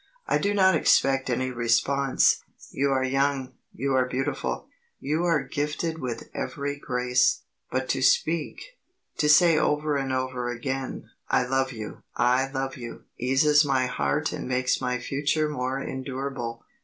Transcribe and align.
I 0.25 0.39
do 0.39 0.55
not 0.55 0.73
expect 0.73 1.29
any 1.29 1.51
response; 1.51 2.43
you 2.71 2.89
are 2.91 3.03
young; 3.03 3.53
you 3.71 3.93
are 3.93 4.07
beautiful; 4.07 4.67
you 4.99 5.25
are 5.25 5.43
gifted 5.43 5.99
with 5.99 6.27
every 6.33 6.79
grace; 6.79 7.43
but 7.69 7.87
to 7.89 8.01
speak, 8.01 8.79
to 9.17 9.29
say 9.29 9.59
over 9.59 9.97
and 9.97 10.11
over 10.11 10.49
again, 10.49 11.11
'I 11.29 11.45
love 11.45 11.71
you, 11.71 12.01
I 12.15 12.49
love 12.49 12.77
you!' 12.77 13.03
eases 13.19 13.63
my 13.63 13.85
heart 13.85 14.31
and 14.31 14.47
makes 14.47 14.81
my 14.81 14.97
future 14.97 15.47
more 15.47 15.79
endurable. 15.79 16.65